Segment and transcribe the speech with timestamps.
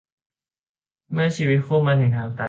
[1.11, 2.39] เมื่อชีวิตคู่มาถึงทางตัน